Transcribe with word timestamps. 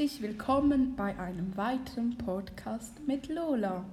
Herzlich 0.00 0.22
willkommen 0.22 0.96
bei 0.96 1.18
einem 1.18 1.54
weiteren 1.58 2.16
Podcast 2.16 3.06
mit 3.06 3.28
Lola. 3.28 3.84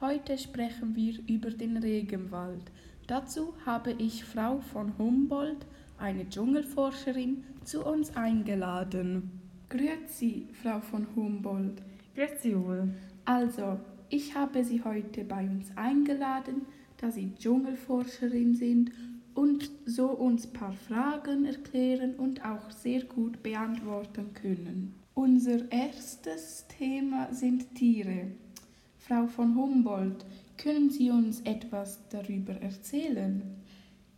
Heute 0.00 0.38
sprechen 0.38 0.94
wir 0.94 1.18
über 1.26 1.50
den 1.50 1.78
Regenwald. 1.78 2.62
Dazu 3.08 3.54
habe 3.66 3.90
ich 3.98 4.24
Frau 4.24 4.60
von 4.60 4.96
Humboldt, 4.98 5.66
eine 5.98 6.28
Dschungelforscherin, 6.28 7.42
zu 7.64 7.84
uns 7.84 8.14
eingeladen. 8.14 9.32
Grüezi, 9.68 10.46
Frau 10.62 10.78
von 10.78 11.08
Humboldt. 11.16 11.82
Grüezi 12.14 12.56
wohl. 12.56 12.94
Also, 13.24 13.80
ich 14.10 14.36
habe 14.36 14.62
Sie 14.62 14.84
heute 14.84 15.24
bei 15.24 15.42
uns 15.42 15.76
eingeladen, 15.76 16.66
da 16.98 17.10
Sie 17.10 17.34
Dschungelforscherin 17.34 18.54
sind 18.54 18.92
und 19.34 19.72
so 19.86 20.06
uns 20.06 20.46
ein 20.46 20.52
paar 20.52 20.74
Fragen 20.74 21.46
erklären 21.46 22.14
und 22.14 22.44
auch 22.44 22.70
sehr 22.70 23.02
gut 23.02 23.42
beantworten 23.42 24.32
können. 24.34 24.97
Unser 25.20 25.72
erstes 25.72 26.64
Thema 26.68 27.34
sind 27.34 27.74
Tiere. 27.74 28.28
Frau 28.98 29.26
von 29.26 29.56
Humboldt, 29.56 30.24
können 30.56 30.90
Sie 30.90 31.10
uns 31.10 31.40
etwas 31.40 31.98
darüber 32.08 32.52
erzählen? 32.52 33.42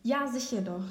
Ja, 0.03 0.29
sicher 0.29 0.61
doch. 0.61 0.85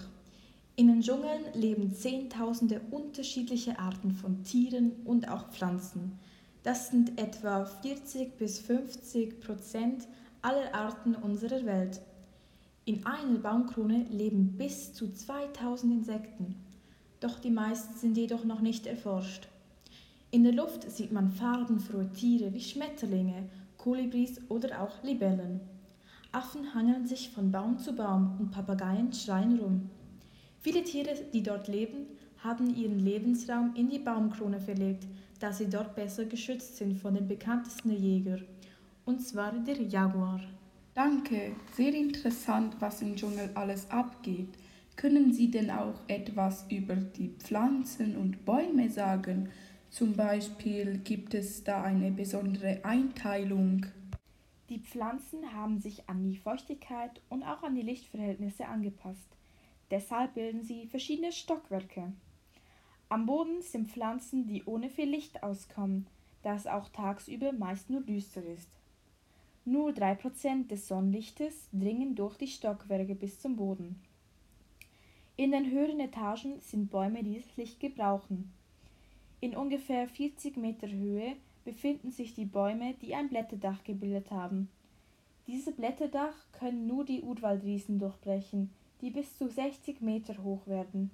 In 0.76 0.88
den 0.88 1.02
Dschungeln 1.02 1.44
leben 1.54 1.94
Zehntausende 1.94 2.82
unterschiedliche 2.90 3.77
Arten 3.77 4.12
von 4.12 4.44
Tieren 4.44 4.94
und 5.05 5.30
auch 5.30 5.52
Pflanzen. 5.52 6.18
Das 6.63 6.90
sind 6.90 7.21
etwa 7.21 7.66
40 7.66 8.35
bis 8.35 8.57
50 8.62 9.40
Prozent 9.41 10.07
aller 10.41 10.73
Arten 10.73 11.13
unserer 11.13 11.68
Welt. 11.68 12.02
In 12.84 13.05
einer 13.05 13.38
Baumkrone 13.38 14.07
leben 14.10 14.57
bis 14.57 14.91
zu 14.91 15.13
2000 15.13 15.94
Insekten, 15.94 16.55
doch 17.20 17.38
die 17.38 17.51
meisten 17.51 17.96
sind 17.96 18.18
jedoch 18.18 18.44
noch 18.44 18.62
nicht 18.62 18.88
erforscht. 18.88 19.48
In 20.32 20.44
der 20.44 20.54
Luft 20.54 20.90
sieht 20.91 21.12
man 21.12 21.32
farbenfrohe 21.32 22.12
Tiere 22.12 22.54
wie 22.54 22.62
Schmetterlinge, 22.62 23.49
Kolibris 23.77 24.40
oder 24.48 24.82
auch 24.82 25.04
Libellen. 25.04 25.60
Affen 26.32 26.76
hangeln 26.76 27.08
sich 27.08 27.32
von 27.32 27.52
Baum 27.52 27.80
zu 27.80 27.94
Baum 27.96 28.38
und 28.40 28.52
Papageien 28.52 29.12
schreien 29.12 29.60
rum. 29.60 29.90
Viele 30.60 30.84
Tiere, 30.84 31.16
die 31.34 31.41
dort 31.41 31.68
leben, 31.68 32.05
haben 32.44 32.76
ihren 32.76 33.00
Lebensraum 33.00 33.74
in 33.76 33.90
die 33.90 33.98
Baumkrone 33.98 34.60
verlegt, 34.60 35.07
da 35.40 35.52
sie 35.52 35.68
dort 35.68 35.96
besser 35.96 36.26
geschützt 36.26 36.77
sind 36.77 37.00
von 37.00 37.16
den 37.16 37.27
bekanntesten 37.27 37.91
Jägern, 37.91 38.44
und 39.05 39.22
zwar 39.22 39.54
der 39.54 39.82
Jaguar. 39.82 40.41
Danke, 40.94 41.54
sehr 41.74 41.94
interessant, 41.94 42.76
was 42.80 43.02
im 43.02 43.16
Dschungel 43.16 43.50
alles 43.55 43.90
abgeht. 43.90 44.50
Können 44.96 45.34
Sie 45.34 45.50
denn 45.50 45.72
auch 45.72 45.96
etwas 46.07 46.66
über 46.70 46.96
die 46.96 47.30
Pflanzen 47.40 48.18
und 48.18 48.44
Bäume 48.46 48.90
sagen? 48.90 49.50
Zum 49.90 50.13
Beispiel 50.13 50.99
gibt 50.99 51.34
es 51.34 51.63
da 51.63 51.82
eine 51.82 52.12
besondere 52.12 52.79
Einteilung. 52.84 53.87
Die 54.70 54.79
Pflanzen 54.79 55.51
haben 55.51 55.79
sich 55.79 56.07
an 56.07 56.23
die 56.29 56.37
Feuchtigkeit 56.37 57.21
und 57.29 57.41
auch 57.41 57.63
an 57.63 57.73
die 57.73 57.82
Lichtverhältnisse 57.82 58.67
angepasst. 58.67 59.27
Deshalb 59.90 60.35
bilden 60.35 60.63
sie 60.63 60.85
verschiedene 60.85 61.32
Stockwerke. 61.32 62.13
Am 63.10 63.26
Boden 63.26 63.63
sind 63.63 63.90
Pflanzen, 63.90 64.45
die 64.45 64.63
ohne 64.66 64.91
viel 64.91 65.09
Licht 65.09 65.41
auskommen, 65.41 66.06
da 66.44 66.56
es 66.56 66.67
auch 66.67 66.90
tagsüber 66.90 67.51
meist 67.51 67.90
nur 67.90 68.01
düster 68.01 68.45
ist. 68.45 68.69
Nur 69.66 69.90
3% 69.90 70.67
des 70.67 70.88
Sonnenlichtes 70.88 71.67
dringen 71.73 72.13
durch 72.13 72.38
die 72.38 72.47
Stockwerke 72.47 73.16
bis 73.16 73.40
zum 73.40 73.56
Boden. 73.56 74.00
In 75.35 75.51
den 75.51 75.72
höheren 75.72 76.00
Etagen 76.00 76.59
sind 76.59 76.91
Bäume, 76.91 77.23
die 77.23 77.40
das 77.40 77.57
Licht 77.57 77.79
gebrauchen. 77.79 78.53
In 79.41 79.56
ungefähr 79.56 80.07
40 80.07 80.57
Meter 80.57 80.89
Höhe 80.89 81.35
befinden 81.63 82.11
sich 82.11 82.33
die 82.33 82.45
Bäume, 82.45 82.95
die 83.01 83.16
ein 83.16 83.29
Blätterdach 83.29 83.83
gebildet 83.83 84.31
haben. 84.31 84.69
Diese 85.47 85.72
Blätterdach 85.72 86.35
können 86.51 86.88
nur 86.88 87.05
die 87.05 87.22
Urwaldriesen 87.22 88.00
durchbrechen, 88.00 88.72
die 89.01 89.11
bis 89.11 89.38
zu 89.38 89.47
60 89.47 90.01
Meter 90.01 90.44
hoch 90.44 90.67
werden. 90.67 91.11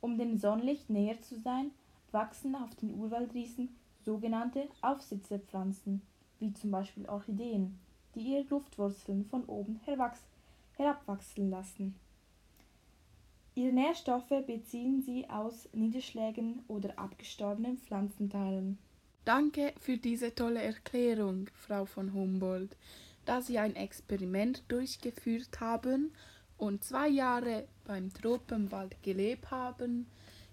Um 0.00 0.18
dem 0.18 0.36
Sonnenlicht 0.36 0.90
näher 0.90 1.20
zu 1.22 1.40
sein, 1.40 1.70
wachsen 2.12 2.54
auf 2.54 2.74
den 2.76 2.94
Urwaldriesen 2.94 3.74
sogenannte 4.04 4.68
Aufsitzepflanzen, 4.82 6.02
wie 6.38 6.52
zum 6.52 6.70
Beispiel 6.70 7.08
Orchideen 7.08 7.78
die 8.14 8.20
ihre 8.20 8.44
Luftwurzeln 8.48 9.24
von 9.24 9.44
oben 9.46 9.80
herabwachsen 10.76 11.50
lassen. 11.50 11.94
Ihre 13.56 13.72
Nährstoffe 13.72 14.32
beziehen 14.46 15.00
sie 15.02 15.30
aus 15.30 15.68
Niederschlägen 15.72 16.64
oder 16.66 16.98
abgestorbenen 16.98 17.78
Pflanzenteilen. 17.78 18.78
Danke 19.24 19.72
für 19.78 19.96
diese 19.96 20.34
tolle 20.34 20.60
Erklärung, 20.60 21.48
Frau 21.54 21.84
von 21.84 22.12
Humboldt. 22.12 22.76
Da 23.24 23.40
Sie 23.40 23.58
ein 23.58 23.76
Experiment 23.76 24.64
durchgeführt 24.68 25.60
haben 25.60 26.12
und 26.58 26.84
zwei 26.84 27.08
Jahre 27.08 27.66
beim 27.84 28.12
Tropenwald 28.12 29.02
gelebt 29.02 29.50
haben, 29.50 30.08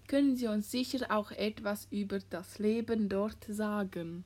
können 0.06 0.36
Sie 0.36 0.46
uns 0.46 0.70
sicher 0.70 1.10
auch 1.10 1.32
etwas 1.32 1.88
über 1.90 2.20
das 2.30 2.58
Leben 2.58 3.08
dort 3.08 3.44
sagen. 3.48 4.24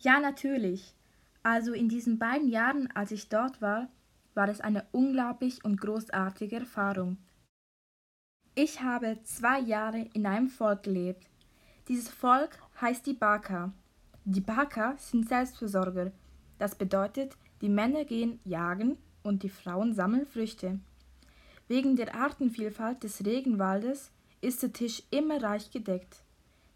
Ja, 0.00 0.20
natürlich. 0.20 0.94
Also 1.42 1.72
in 1.72 1.88
diesen 1.88 2.18
beiden 2.18 2.48
Jahren, 2.48 2.90
als 2.94 3.12
ich 3.12 3.28
dort 3.28 3.62
war, 3.62 3.88
war 4.34 4.48
es 4.48 4.60
eine 4.60 4.84
unglaublich 4.92 5.64
und 5.64 5.80
großartige 5.80 6.56
Erfahrung. 6.56 7.18
Ich 8.56 8.80
habe 8.80 9.18
zwei 9.24 9.58
Jahre 9.58 10.06
in 10.12 10.26
einem 10.26 10.48
Volk 10.48 10.84
gelebt. 10.84 11.26
Dieses 11.88 12.08
Volk 12.08 12.56
heißt 12.80 13.04
die 13.04 13.12
Baka. 13.12 13.72
Die 14.24 14.40
Baka 14.40 14.94
sind 14.96 15.28
Selbstversorger. 15.28 16.12
Das 16.60 16.76
bedeutet, 16.76 17.36
die 17.62 17.68
Männer 17.68 18.04
gehen 18.04 18.38
jagen 18.44 18.96
und 19.24 19.42
die 19.42 19.48
Frauen 19.48 19.92
sammeln 19.92 20.24
Früchte. 20.24 20.78
Wegen 21.66 21.96
der 21.96 22.14
Artenvielfalt 22.14 23.02
des 23.02 23.24
Regenwaldes 23.24 24.12
ist 24.40 24.62
der 24.62 24.72
Tisch 24.72 25.02
immer 25.10 25.42
reich 25.42 25.72
gedeckt. 25.72 26.22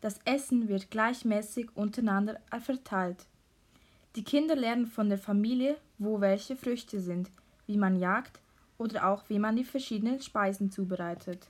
Das 0.00 0.19
Essen 0.25 0.66
wird 0.66 0.91
gleichmäßig 0.91 1.77
untereinander 1.77 2.41
verteilt. 2.59 3.27
Die 4.16 4.25
Kinder 4.25 4.56
lernen 4.56 4.87
von 4.89 5.10
der 5.10 5.19
Familie, 5.19 5.77
wo 5.99 6.21
welche 6.21 6.56
Früchte 6.56 7.00
sind, 7.00 7.31
wie 7.69 7.77
man 7.77 7.95
jagt 7.95 8.41
oder 8.78 9.06
auch 9.06 9.28
wie 9.28 9.39
man 9.39 9.55
die 9.55 9.65
verschiedenen 9.65 10.21
Speisen 10.21 10.72
zubereitet. 10.72 11.47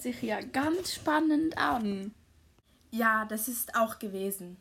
Hört 0.00 0.14
sich 0.14 0.22
ja 0.22 0.40
ganz 0.40 0.94
spannend 0.94 1.58
an. 1.58 2.12
Ja, 2.90 3.26
das 3.26 3.48
ist 3.48 3.74
auch 3.74 3.98
gewesen. 3.98 4.56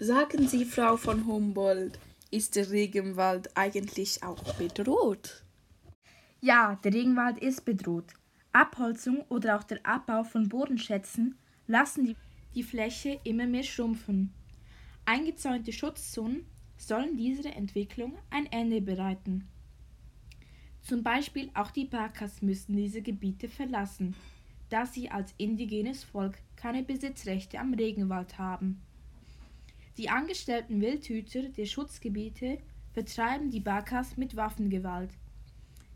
Sagen 0.00 0.48
Sie, 0.48 0.64
Frau 0.64 0.96
von 0.96 1.24
Humboldt, 1.24 2.00
ist 2.32 2.56
der 2.56 2.68
Regenwald 2.72 3.56
eigentlich 3.56 4.24
auch 4.24 4.42
bedroht? 4.54 5.44
Ja, 6.40 6.80
der 6.82 6.94
Regenwald 6.94 7.38
ist 7.38 7.64
bedroht. 7.64 8.12
Abholzung 8.52 9.24
oder 9.28 9.56
auch 9.56 9.62
der 9.62 9.86
Abbau 9.86 10.24
von 10.24 10.48
Bodenschätzen 10.48 11.38
lassen 11.68 12.06
die, 12.06 12.16
die 12.56 12.64
Fläche 12.64 13.20
immer 13.22 13.46
mehr 13.46 13.62
schrumpfen. 13.62 14.34
Eingezäunte 15.04 15.72
Schutzzonen 15.72 16.44
sollen 16.76 17.16
dieser 17.16 17.54
Entwicklung 17.54 18.18
ein 18.30 18.46
Ende 18.46 18.80
bereiten. 18.80 19.46
Zum 20.82 21.04
Beispiel 21.04 21.50
auch 21.54 21.70
die 21.70 21.84
Bakas 21.84 22.42
müssen 22.42 22.74
diese 22.74 23.02
Gebiete 23.02 23.48
verlassen, 23.48 24.16
da 24.68 24.86
sie 24.86 25.10
als 25.10 25.34
indigenes 25.38 26.04
Volk 26.04 26.38
keine 26.56 26.82
Besitzrechte 26.82 27.58
am 27.60 27.74
Regenwald 27.74 28.38
haben. 28.38 28.82
Die 29.96 30.08
angestellten 30.10 30.80
Wildhüter 30.80 31.42
der 31.48 31.66
Schutzgebiete 31.66 32.58
vertreiben 32.92 33.50
die 33.50 33.60
Bakas 33.60 34.16
mit 34.16 34.36
Waffengewalt. 34.36 35.10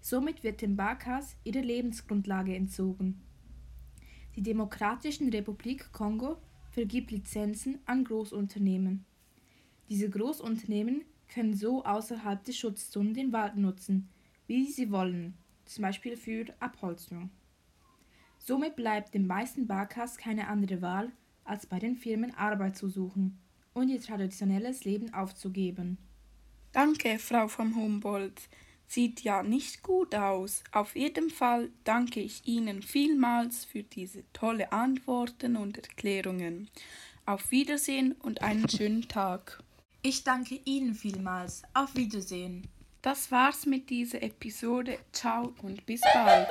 Somit 0.00 0.42
wird 0.42 0.62
den 0.62 0.77
Bakas 0.77 1.36
ihre 1.44 1.60
Lebensgrundlage 1.60 2.54
entzogen. 2.54 3.21
Die 4.36 4.42
Demokratische 4.42 5.30
Republik 5.30 5.92
Kongo 5.92 6.39
vergibt 6.71 7.10
Lizenzen 7.10 7.78
an 7.84 8.04
Großunternehmen. 8.04 9.04
Diese 9.89 10.09
Großunternehmen 10.09 11.03
können 11.28 11.54
so 11.54 11.84
außerhalb 11.84 12.42
der 12.44 12.53
Schutzzonen 12.53 13.12
den 13.12 13.33
Wald 13.33 13.56
nutzen, 13.56 14.09
wie 14.47 14.66
sie 14.66 14.91
wollen, 14.91 15.34
zum 15.66 15.83
Beispiel 15.83 16.16
für 16.16 16.47
Abholzung. 16.60 17.30
Somit 18.41 18.75
bleibt 18.75 19.15
den 19.15 19.27
meisten 19.27 19.66
Barkas 19.66 20.16
keine 20.16 20.48
andere 20.48 20.83
Wahl, 20.83 21.13
als 21.45 21.66
bei 21.66 21.78
den 21.78 21.95
Firmen 21.95 22.34
Arbeit 22.34 22.77
zu 22.77 22.89
suchen 22.89 23.39
und 23.75 23.89
ihr 23.89 24.01
traditionelles 24.01 24.84
Leben 24.84 25.15
aufzugeben. 25.15 25.98
Danke, 26.72 27.19
Frau 27.19 27.48
von 27.48 27.77
Humboldt. 27.77 28.48
Sieht 28.87 29.21
ja 29.21 29.42
nicht 29.42 29.83
gut 29.83 30.15
aus. 30.16 30.65
Auf 30.72 30.97
jeden 30.97 31.31
Fall 31.31 31.71
danke 31.84 32.21
ich 32.21 32.47
Ihnen 32.47 32.83
vielmals 32.83 33.65
für 33.65 33.84
diese 33.84 34.25
tolle 34.33 34.72
Antworten 34.72 35.57
und 35.57 35.78
Erklärungen. 35.78 36.69
Auf 37.27 37.53
Wiedersehen 37.53 38.13
und 38.13 38.42
einen 38.42 38.69
schönen 38.69 39.07
Tag. 39.07 39.63
Ich 40.03 40.25
danke 40.25 40.60
Ihnen 40.65 40.95
vielmals. 40.95 41.63
Auf 41.75 41.95
Wiedersehen. 41.95 42.66
Das 43.03 43.31
war's 43.31 43.65
mit 43.65 43.91
dieser 43.91 44.22
Episode. 44.22 44.98
Ciao 45.13 45.54
und 45.63 45.87
bis 45.87 46.01
bald. 46.01 46.48